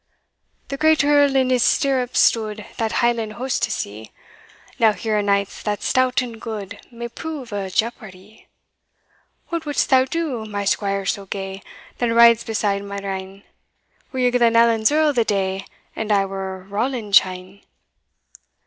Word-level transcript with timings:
"The 0.69 0.77
great 0.77 1.05
Earl 1.05 1.35
in 1.35 1.51
his 1.51 1.61
stirrups 1.61 2.19
stood 2.19 2.65
That 2.77 2.91
Highland 2.91 3.33
host 3.33 3.61
to 3.61 3.71
see: 3.71 4.09
Now 4.79 4.93
here 4.93 5.15
a 5.19 5.21
knight 5.21 5.61
that's 5.63 5.87
stout 5.89 6.23
and 6.23 6.41
good 6.41 6.79
May 6.91 7.07
prove 7.07 7.51
a 7.53 7.69
jeopardie: 7.69 8.47
"What 9.49 9.67
wouldst 9.67 9.91
thou 9.91 10.05
do, 10.05 10.43
my 10.45 10.65
squire 10.65 11.05
so 11.05 11.27
gay, 11.27 11.61
That 11.99 12.07
rides 12.11 12.43
beside 12.43 12.83
my 12.83 12.97
reyne, 12.97 13.43
Were 14.11 14.17
ye 14.21 14.31
Glenallan's 14.31 14.91
Earl 14.91 15.13
the 15.13 15.23
day, 15.23 15.67
And 15.95 16.11
I 16.11 16.25
were 16.25 16.63
Roland 16.63 17.13
Cheyne? 17.13 17.61